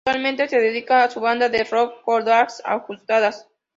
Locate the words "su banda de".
1.11-1.63